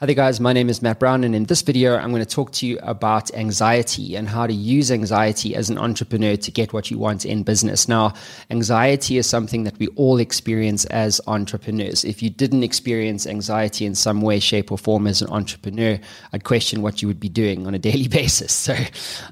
[0.00, 0.38] Hi there, guys.
[0.38, 2.78] My name is Matt Brown, and in this video, I'm going to talk to you
[2.82, 7.26] about anxiety and how to use anxiety as an entrepreneur to get what you want
[7.26, 7.88] in business.
[7.88, 8.14] Now,
[8.48, 12.04] anxiety is something that we all experience as entrepreneurs.
[12.04, 15.98] If you didn't experience anxiety in some way, shape, or form as an entrepreneur,
[16.32, 18.52] I'd question what you would be doing on a daily basis.
[18.52, 18.76] So,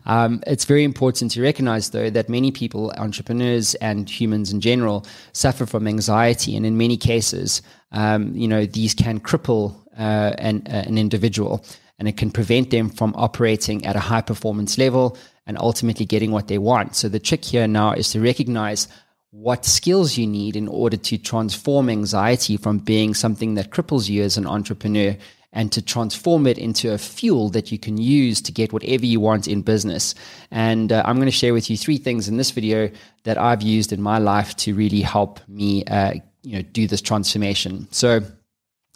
[0.05, 5.07] um, it's very important to recognize, though, that many people, entrepreneurs and humans in general,
[5.33, 7.63] suffer from anxiety, and in many cases,
[7.93, 11.65] um, you know, these can cripple uh, an, uh, an individual
[11.99, 16.31] and it can prevent them from operating at a high performance level and ultimately getting
[16.31, 16.95] what they want.
[16.95, 18.89] So the trick here now is to recognize
[19.31, 24.23] what skills you need in order to transform anxiety from being something that cripples you
[24.23, 25.17] as an entrepreneur
[25.53, 29.21] and to transform it into a fuel that you can use to get whatever you
[29.21, 30.15] want in business.
[30.51, 32.91] And uh, I'm going to share with you three things in this video
[33.25, 37.01] that I've used in my life to really help me, uh, you know, do this
[37.01, 37.89] transformation.
[37.91, 38.21] So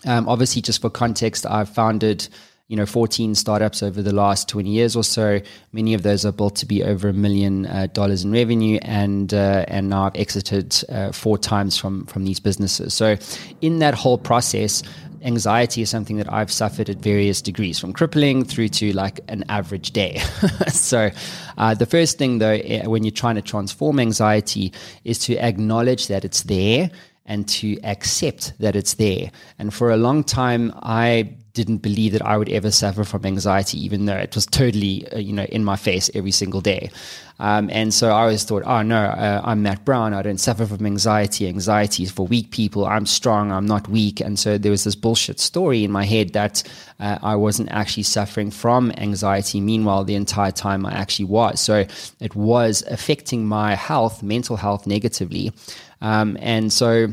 [0.06, 2.28] um, obviously, just for context, I've founded
[2.70, 5.40] you know 14 startups over the last 20 years or so.
[5.72, 9.34] Many of those are built to be over a million uh, dollars in revenue, and
[9.34, 12.94] uh, and now I've exited uh, four times from from these businesses.
[12.94, 13.16] So
[13.60, 14.82] in that whole process.
[15.22, 19.44] Anxiety is something that I've suffered at various degrees, from crippling through to like an
[19.50, 20.16] average day.
[20.68, 21.10] so,
[21.58, 24.72] uh, the first thing though, eh, when you're trying to transform anxiety,
[25.04, 26.90] is to acknowledge that it's there
[27.30, 29.30] and to accept that it's there.
[29.58, 33.82] And for a long time, I didn't believe that I would ever suffer from anxiety,
[33.84, 36.90] even though it was totally, uh, you know, in my face every single day.
[37.38, 40.12] Um, and so I always thought, oh no, uh, I'm Matt Brown.
[40.12, 41.46] I don't suffer from anxiety.
[41.46, 42.84] Anxiety is for weak people.
[42.84, 43.52] I'm strong.
[43.52, 44.20] I'm not weak.
[44.20, 46.62] And so there was this bullshit story in my head that
[46.98, 49.60] uh, I wasn't actually suffering from anxiety.
[49.60, 51.60] Meanwhile, the entire time I actually was.
[51.60, 51.86] So
[52.20, 55.52] it was affecting my health, mental health negatively.
[56.00, 57.08] Um, and so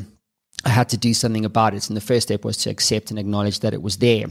[0.66, 1.88] I had to do something about it.
[1.88, 4.26] And the first step was to accept and acknowledge that it was there.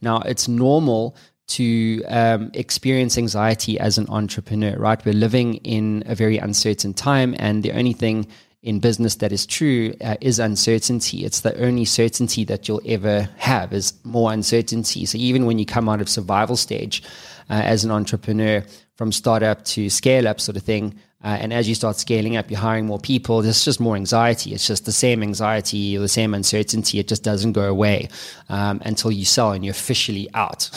[0.00, 1.16] Now, it's normal
[1.48, 5.04] to um, experience anxiety as an entrepreneur, right?
[5.04, 8.26] We're living in a very uncertain time, and the only thing
[8.62, 11.24] in business that is true uh, is uncertainty.
[11.24, 15.04] It's the only certainty that you'll ever have is more uncertainty.
[15.04, 17.02] So even when you come out of survival stage
[17.50, 18.64] uh, as an entrepreneur,
[18.96, 20.94] from startup to scale up sort of thing,
[21.24, 23.42] uh, and as you start scaling up, you're hiring more people.
[23.42, 24.52] There's just more anxiety.
[24.52, 26.98] It's just the same anxiety the same uncertainty.
[26.98, 28.08] It just doesn't go away
[28.48, 30.70] um, until you sell and you're officially out.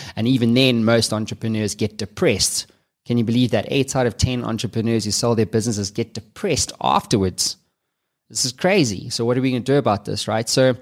[0.16, 2.66] and even then, most entrepreneurs get depressed.
[3.06, 3.66] Can you believe that?
[3.68, 7.56] Eight out of 10 entrepreneurs who sell their businesses get depressed afterwards.
[8.34, 9.10] This is crazy.
[9.10, 10.48] So, what are we going to do about this, right?
[10.48, 10.74] So,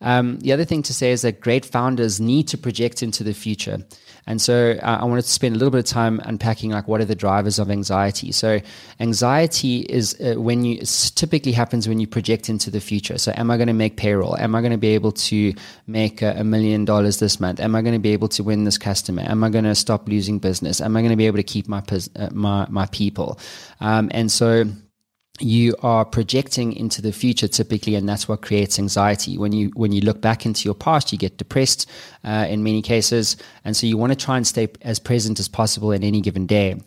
[0.00, 3.34] um, the other thing to say is that great founders need to project into the
[3.34, 3.78] future.
[4.26, 7.00] And so uh, I wanted to spend a little bit of time unpacking like what
[7.00, 8.30] are the drivers of anxiety.
[8.30, 8.60] So
[9.00, 10.82] anxiety is uh, when you
[11.16, 13.18] typically happens when you project into the future.
[13.18, 14.36] So am I going to make payroll?
[14.36, 15.52] Am I going to be able to
[15.88, 17.58] make a, million dollars this month?
[17.58, 19.22] Am I going to be able to win this customer?
[19.22, 20.80] Am I going to stop losing business?
[20.80, 23.40] Am I going to be able to keep my uh, my my people?
[23.80, 24.64] Um, and so
[25.40, 29.38] you are projecting into the future typically and that's what creates anxiety.
[29.38, 31.88] When you when you look back into your past you get depressed
[32.24, 35.48] uh, in many cases and so you want to try and stay as present as
[35.48, 36.80] possible in any given day.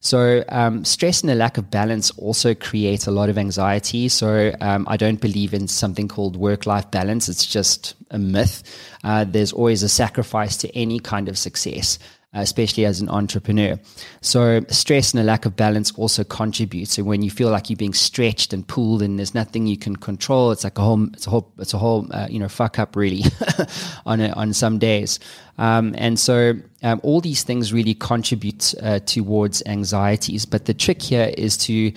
[0.00, 4.08] So um, stress and a lack of balance also create a lot of anxiety.
[4.08, 7.28] So um, i don't believe in something called work-life balance.
[7.28, 8.62] It's just a myth.
[9.02, 11.98] Uh, there's always a sacrifice to any kind of success
[12.34, 13.78] especially as an entrepreneur.
[14.20, 16.88] So stress and a lack of balance also contribute.
[16.88, 19.96] So when you feel like you're being stretched and pulled and there's nothing you can
[19.96, 22.78] control, it's like a whole, it's a whole, it's a whole, uh, you know, fuck
[22.78, 23.22] up really
[24.06, 25.18] on a, on some days.
[25.56, 30.44] Um, and so um, all these things really contribute uh, towards anxieties.
[30.44, 31.92] But the trick here is to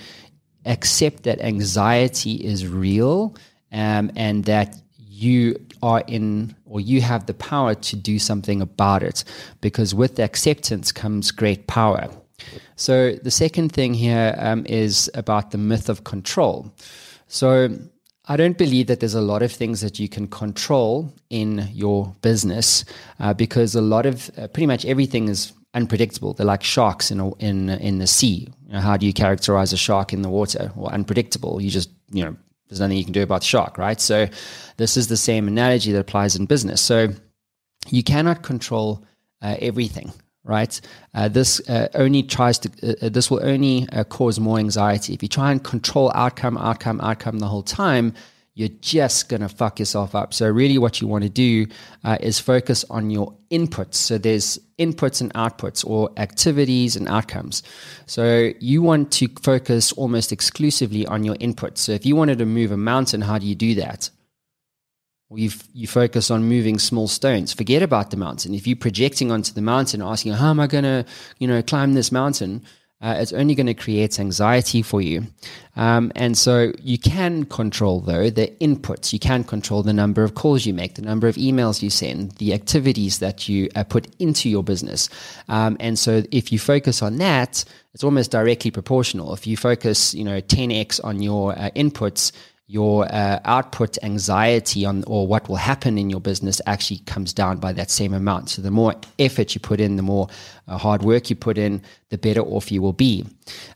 [0.64, 3.36] accept that anxiety is real
[3.70, 4.76] um, and that
[5.22, 9.24] you are in or you have the power to do something about it
[9.60, 12.08] because with acceptance comes great power.
[12.76, 16.72] So, the second thing here um, is about the myth of control.
[17.28, 17.68] So,
[18.26, 22.14] I don't believe that there's a lot of things that you can control in your
[22.22, 22.84] business
[23.18, 26.32] uh, because a lot of uh, pretty much everything is unpredictable.
[26.32, 28.48] They're like sharks in a, in in the sea.
[28.66, 30.70] You know, how do you characterize a shark in the water?
[30.76, 31.60] Well, unpredictable.
[31.60, 32.36] You just you know
[32.72, 34.00] there's nothing you can do about the shark, right?
[34.00, 34.28] So
[34.78, 36.80] this is the same analogy that applies in business.
[36.80, 37.08] So
[37.90, 39.04] you cannot control
[39.42, 40.10] uh, everything,
[40.42, 40.80] right?
[41.14, 42.70] Uh, this uh, only tries to.
[42.82, 46.56] Uh, uh, this will only uh, cause more anxiety if you try and control outcome,
[46.56, 48.14] outcome, outcome the whole time
[48.54, 50.34] you're just going to fuck yourself up.
[50.34, 51.66] So, really, what you want to do
[52.04, 53.94] uh, is focus on your inputs.
[53.94, 57.62] So, there's inputs and outputs, or activities and outcomes.
[58.06, 61.78] So, you want to focus almost exclusively on your inputs.
[61.78, 64.10] So, if you wanted to move a mountain, how do you do that?
[65.32, 67.54] or you you focus on moving small stones.
[67.54, 68.54] Forget about the mountain.
[68.54, 71.06] If you're projecting onto the mountain, asking how am I going to
[71.38, 72.62] you know climb this mountain,
[73.02, 75.26] uh, it's only going to create anxiety for you.
[75.74, 79.12] Um, and so you can control, though, the inputs.
[79.12, 82.32] You can control the number of calls you make, the number of emails you send,
[82.32, 85.08] the activities that you uh, put into your business.
[85.48, 89.34] Um, and so if you focus on that, it's almost directly proportional.
[89.34, 92.32] If you focus, you know, 10x on your uh, inputs,
[92.72, 97.58] your uh, output anxiety on or what will happen in your business actually comes down
[97.58, 98.48] by that same amount.
[98.48, 100.28] So the more effort you put in, the more
[100.68, 103.26] uh, hard work you put in, the better off you will be.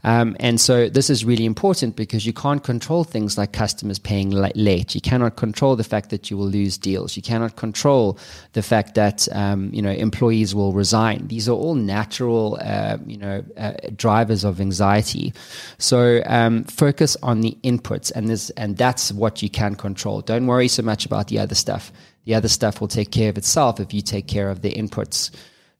[0.04, 4.30] Um, and so this is really important because you can't control things like customers paying
[4.30, 4.94] late.
[4.94, 7.16] You cannot control the fact that you will lose deals.
[7.16, 8.18] You cannot control
[8.52, 11.26] the fact that um, you know employees will resign.
[11.28, 15.32] These are all natural uh, you know uh, drivers of anxiety.
[15.78, 20.20] So um, focus on the inputs, and this and that's what you can control.
[20.20, 21.90] Don't worry so much about the other stuff.
[22.24, 25.30] The other stuff will take care of itself if you take care of the inputs.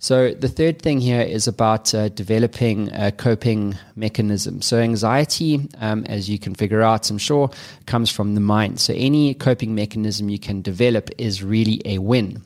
[0.01, 4.61] So, the third thing here is about uh, developing a coping mechanism.
[4.61, 7.49] So, anxiety, um, as you can figure out, I'm sure,
[7.87, 8.81] comes from the mind.
[8.81, 12.43] So, any coping mechanism you can develop is really a win.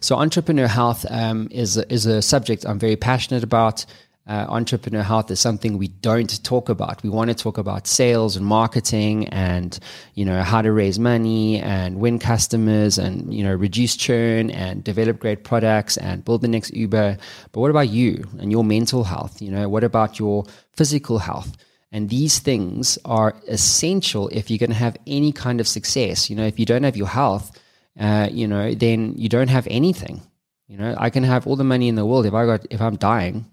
[0.00, 3.84] So, entrepreneur health um, is, is a subject I'm very passionate about
[4.26, 7.02] uh, entrepreneur health is something we don't talk about.
[7.02, 9.78] We want to talk about sales and marketing and,
[10.14, 14.82] you know, how to raise money and win customers and, you know, reduce churn and
[14.82, 17.18] develop great products and build the next Uber.
[17.52, 19.40] But what about you and your mental health?
[19.40, 21.56] You know, what about your physical health?
[21.92, 26.28] And these things are essential if you're going to have any kind of success.
[26.28, 27.56] You know, if you don't have your health,
[27.98, 30.20] uh, you know, then you don't have anything.
[30.66, 32.82] You know, I can have all the money in the world if I got if
[32.82, 33.46] I'm dying,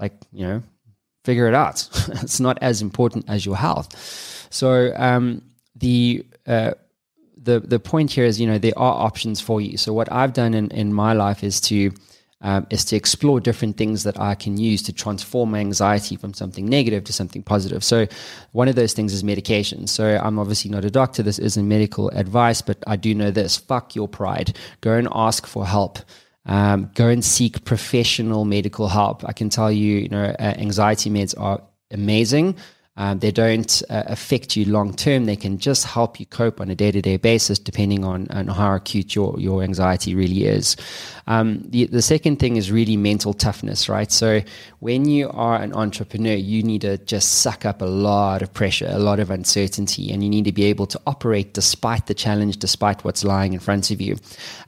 [0.00, 0.62] like you know
[1.24, 1.88] figure it out
[2.22, 3.94] it's not as important as your health
[4.50, 5.42] so um,
[5.76, 6.72] the uh,
[7.36, 10.32] the the point here is you know there are options for you so what i've
[10.32, 11.92] done in, in my life is to
[12.42, 16.64] um, is to explore different things that I can use to transform anxiety from something
[16.64, 17.84] negative to something positive.
[17.84, 18.06] So,
[18.52, 19.86] one of those things is medication.
[19.86, 21.22] So, I'm obviously not a doctor.
[21.22, 24.56] This isn't medical advice, but I do know this fuck your pride.
[24.80, 25.98] Go and ask for help.
[26.46, 29.24] Um, go and seek professional medical help.
[29.28, 32.56] I can tell you, you know, uh, anxiety meds are amazing.
[33.00, 35.24] Um, they don't uh, affect you long term.
[35.24, 38.46] They can just help you cope on a day to day basis, depending on, on,
[38.48, 40.76] how acute your, your anxiety really is.
[41.26, 44.12] Um, the, the second thing is really mental toughness, right?
[44.12, 44.42] So,
[44.80, 48.90] when you are an entrepreneur, you need to just suck up a lot of pressure,
[48.90, 52.58] a lot of uncertainty, and you need to be able to operate despite the challenge,
[52.58, 54.18] despite what's lying in front of you.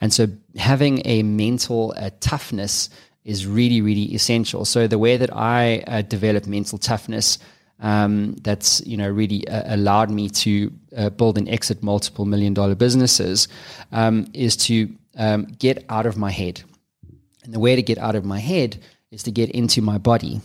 [0.00, 2.88] And so, having a mental uh, toughness
[3.26, 4.64] is really, really essential.
[4.64, 7.36] So, the way that I uh, develop mental toughness
[7.82, 12.54] um, that's you know really uh, allowed me to uh, build and exit multiple million
[12.54, 13.48] dollar businesses
[13.90, 14.88] um, is to
[15.18, 16.62] um, get out of my head.
[17.44, 18.80] And the way to get out of my head
[19.10, 20.40] is to get into my body.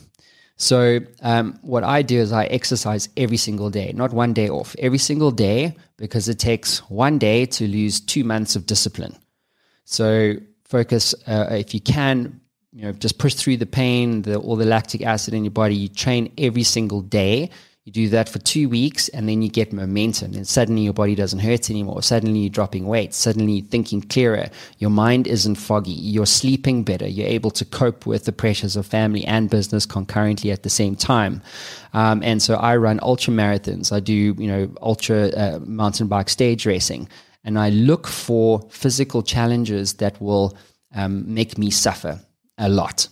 [0.58, 4.76] So um, what I do is I exercise every single day, not one day off,
[4.80, 9.16] every single day because it takes one day to lose two months of discipline.
[9.86, 10.34] So
[10.66, 12.42] focus uh, if you can
[12.78, 15.74] you know, just push through the pain, the, all the lactic acid in your body.
[15.74, 17.50] You train every single day.
[17.86, 20.36] You do that for two weeks, and then you get momentum.
[20.36, 22.04] And suddenly your body doesn't hurt anymore.
[22.04, 23.16] Suddenly you're dropping weight.
[23.16, 24.52] Suddenly you're thinking clearer.
[24.78, 25.90] Your mind isn't foggy.
[25.90, 27.08] You're sleeping better.
[27.08, 30.96] You're able to cope with the pressures of family and business concurrently at the same
[30.96, 31.42] time.
[31.94, 33.92] Um, and so I run ultra marathons.
[33.92, 37.10] I do, you know, ultra uh, mountain bike stage racing,
[37.44, 40.56] and I look for physical challenges that will
[40.94, 42.22] um, make me suffer
[42.58, 43.08] a lot.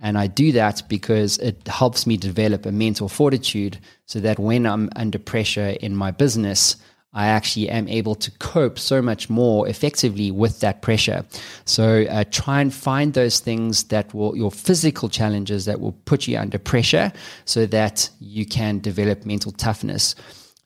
[0.00, 4.66] And I do that because it helps me develop a mental fortitude so that when
[4.66, 6.76] I'm under pressure in my business,
[7.14, 11.24] I actually am able to cope so much more effectively with that pressure.
[11.64, 16.26] So uh, try and find those things that will, your physical challenges that will put
[16.26, 17.12] you under pressure
[17.44, 20.16] so that you can develop mental toughness.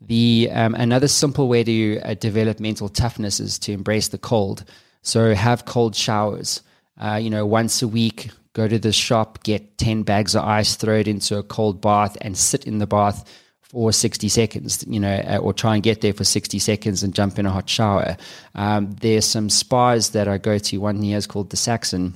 [0.00, 4.64] The um, another simple way to uh, develop mental toughness is to embrace the cold.
[5.02, 6.62] So have cold showers
[6.98, 10.76] uh, you know, once a week, go to the shop, get 10 bags of ice,
[10.76, 13.28] throw it into a cold bath, and sit in the bath
[13.62, 17.14] for 60 seconds, you know, uh, or try and get there for 60 seconds and
[17.14, 18.16] jump in a hot shower.
[18.54, 20.78] Um, there's some spas that I go to.
[20.78, 22.14] One here is called the Saxon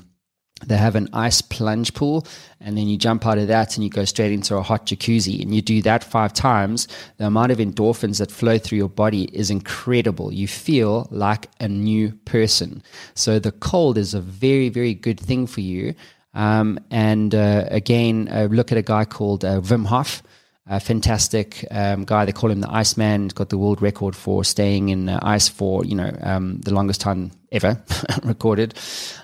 [0.67, 2.27] they have an ice plunge pool
[2.61, 5.43] and then you jump out of that and you go straight into a hot jacuzzi.
[5.43, 9.25] And you do that five times the amount of endorphins that flow through your body
[9.33, 10.33] is incredible.
[10.33, 12.83] You feel like a new person.
[13.15, 15.95] So the cold is a very very good thing for you.
[16.35, 20.23] Um, and uh, again uh, look at a guy called uh, wim hof
[20.67, 22.25] a fantastic um, guy.
[22.25, 23.25] They call him the Iceman.
[23.25, 26.73] He's got the world record for staying in uh, ice for you know um, the
[26.73, 27.83] longest time ever
[28.23, 28.75] recorded.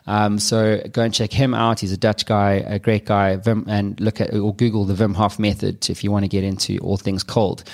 [0.07, 1.81] Um, so go and check him out.
[1.81, 3.37] He's a Dutch guy, a great guy.
[3.37, 6.45] Vim, and look at or Google the Wim Hof method if you want to get
[6.45, 7.65] into all things cold.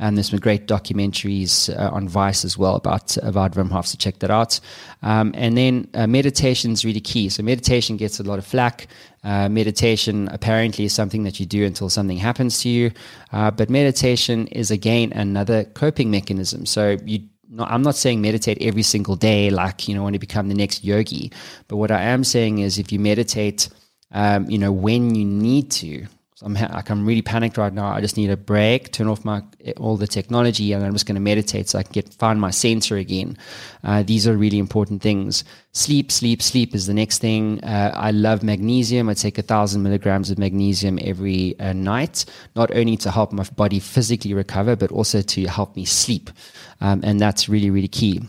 [0.00, 3.96] And there's some great documentaries uh, on Vice as well about about Wim Hof, so
[3.96, 4.58] check that out.
[5.02, 7.28] Um, and then uh, meditation is really key.
[7.28, 8.88] So meditation gets a lot of flack.
[9.22, 12.90] Uh, meditation apparently is something that you do until something happens to you,
[13.32, 16.64] uh, but meditation is again another coping mechanism.
[16.66, 17.20] So you
[17.58, 20.84] I'm not saying meditate every single day, like you know, want to become the next
[20.84, 21.32] yogi.
[21.68, 23.68] But what I am saying is, if you meditate,
[24.12, 26.06] um, you know, when you need to,
[26.42, 27.88] I'm like I'm really panicked right now.
[27.88, 29.42] I just need a break, turn off my
[29.76, 32.50] all the technology, and I'm just going to meditate so I can get find my
[32.50, 33.36] center again.
[33.84, 35.44] Uh, these are really important things.
[35.72, 37.62] Sleep, sleep, sleep is the next thing.
[37.62, 39.10] Uh, I love magnesium.
[39.10, 42.24] I take a thousand milligrams of magnesium every uh, night,
[42.56, 46.30] not only to help my body physically recover, but also to help me sleep,
[46.80, 48.22] um, and that's really really key.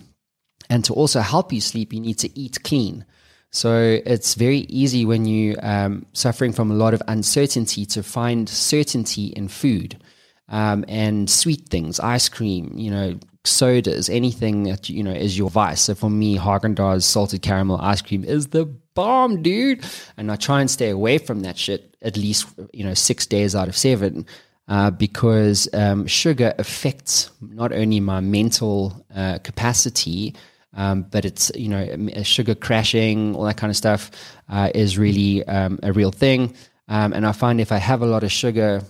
[0.70, 3.06] And to also help you sleep, you need to eat clean.
[3.52, 8.48] So it's very easy when you um, suffering from a lot of uncertainty to find
[8.48, 10.02] certainty in food
[10.48, 15.50] um, and sweet things, ice cream, you know, sodas, anything that you know is your
[15.50, 15.82] vice.
[15.82, 19.84] So for me, Haagen-Dazs salted caramel ice cream is the bomb, dude.
[20.18, 23.56] And I try and stay away from that shit at least you know six days
[23.56, 24.26] out of seven.
[24.68, 30.34] Uh, because um, sugar affects not only my mental uh, capacity,
[30.74, 34.12] um, but it's you know sugar crashing, all that kind of stuff
[34.50, 36.56] uh, is really um, a real thing.
[36.88, 38.82] Um, and I find if I have a lot of sugar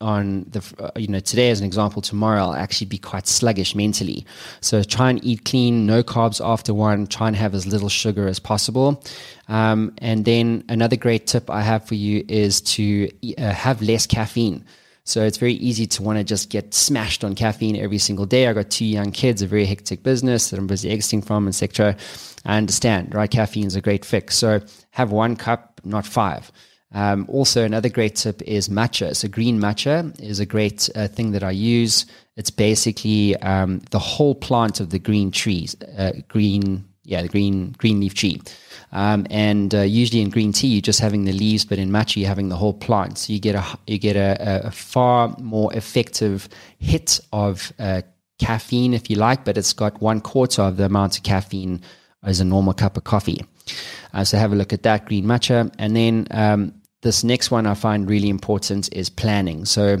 [0.00, 3.74] on the uh, you know today as an example, tomorrow I'll actually be quite sluggish
[3.74, 4.26] mentally.
[4.60, 7.06] So try and eat clean, no carbs after one.
[7.06, 9.02] Try and have as little sugar as possible.
[9.48, 14.06] Um, and then another great tip I have for you is to uh, have less
[14.06, 14.64] caffeine.
[15.06, 18.48] So it's very easy to want to just get smashed on caffeine every single day.
[18.48, 21.96] I got two young kids, a very hectic business that I'm busy exiting from, etc.
[22.46, 23.30] I understand, right?
[23.30, 24.36] Caffeine is a great fix.
[24.36, 24.60] So
[24.92, 26.50] have one cup, not five.
[26.92, 29.14] Um, also, another great tip is matcha.
[29.14, 32.06] So green matcha is a great uh, thing that I use.
[32.36, 37.74] It's basically um, the whole plant of the green trees, uh, green, yeah, the green
[37.78, 38.40] green leaf tea.
[38.92, 42.16] Um, and uh, usually in green tea, you're just having the leaves, but in matcha,
[42.16, 43.18] you're having the whole plant.
[43.18, 48.02] So you get a you get a, a far more effective hit of uh,
[48.38, 51.80] caffeine, if you like, but it's got one quarter of the amount of caffeine
[52.22, 53.44] as a normal cup of coffee.
[54.12, 57.66] Uh, so have a look at that green matcha, and then um, this next one
[57.66, 59.64] I find really important is planning.
[59.64, 59.98] So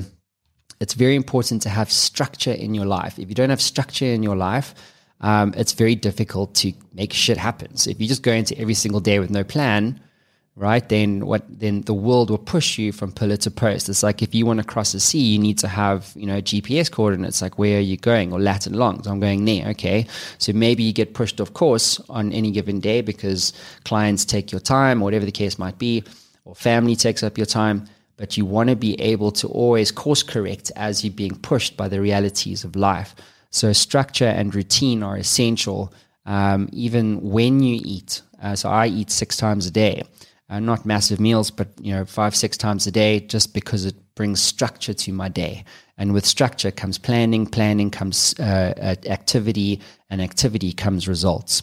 [0.80, 3.18] it's very important to have structure in your life.
[3.18, 4.74] If you don't have structure in your life,
[5.20, 7.76] um, it's very difficult to make shit happen.
[7.76, 10.00] So if you just go into every single day with no plan,
[10.56, 11.44] right, then what?
[11.48, 13.88] Then the world will push you from pillar to post.
[13.88, 16.40] It's like if you want to cross the sea, you need to have you know
[16.40, 17.40] GPS coordinates.
[17.40, 19.02] Like where are you going, or lat and long?
[19.02, 19.68] So I'm going there.
[19.68, 20.06] Okay,
[20.38, 23.52] so maybe you get pushed off course on any given day because
[23.84, 26.04] clients take your time, or whatever the case might be,
[26.44, 30.22] or family takes up your time but you want to be able to always course
[30.22, 33.14] correct as you're being pushed by the realities of life.
[33.54, 35.94] So structure and routine are essential,
[36.26, 38.20] um, even when you eat.
[38.42, 40.02] Uh, so I eat six times a day,
[40.50, 43.94] uh, not massive meals, but you know five six times a day, just because it
[44.16, 45.64] brings structure to my day.
[45.96, 49.80] And with structure comes planning, planning comes uh, activity,
[50.10, 51.62] and activity comes results.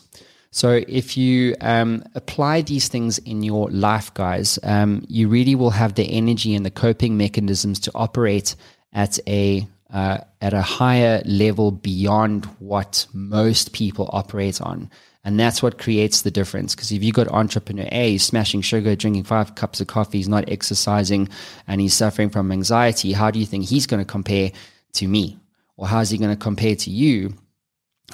[0.51, 5.71] So if you um, apply these things in your life, guys, um, you really will
[5.71, 8.55] have the energy and the coping mechanisms to operate
[8.93, 14.89] at a uh, at a higher level beyond what most people operate on.
[15.23, 16.73] And that's what creates the difference.
[16.73, 20.49] Because if you've got entrepreneur A, smashing sugar, drinking five cups of coffee, he's not
[20.49, 21.29] exercising,
[21.67, 24.51] and he's suffering from anxiety, how do you think he's going to compare
[24.93, 25.37] to me?
[25.77, 27.35] Or how is he going to compare to you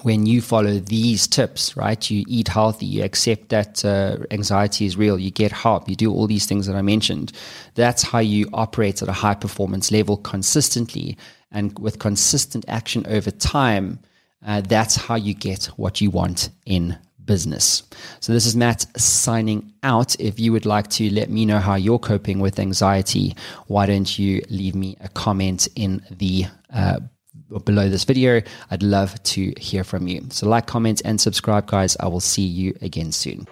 [0.04, 2.10] when you follow these tips, right?
[2.10, 6.14] You eat healthy, you accept that uh, anxiety is real, you get help, you do
[6.14, 7.32] all these things that I mentioned.
[7.76, 11.18] That's how you operate at a high performance level consistently
[11.52, 14.00] and with consistent action over time,
[14.46, 17.84] uh, that's how you get what you want in business.
[18.20, 20.20] So, this is Matt signing out.
[20.20, 23.36] If you would like to let me know how you're coping with anxiety,
[23.68, 27.00] why don't you leave me a comment in the uh,
[27.64, 28.42] below this video?
[28.72, 30.26] I'd love to hear from you.
[30.30, 31.96] So, like, comment, and subscribe, guys.
[32.00, 33.48] I will see you again soon.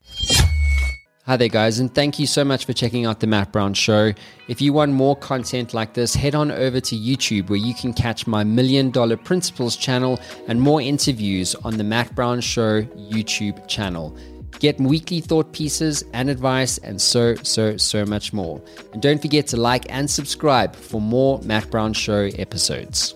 [1.27, 4.13] Hi there, guys, and thank you so much for checking out The Matt Brown Show.
[4.47, 7.93] If you want more content like this, head on over to YouTube where you can
[7.93, 13.67] catch my Million Dollar Principles channel and more interviews on The Matt Brown Show YouTube
[13.67, 14.15] channel.
[14.59, 18.61] Get weekly thought pieces and advice, and so, so, so much more.
[18.93, 23.15] And don't forget to like and subscribe for more Matt Brown Show episodes.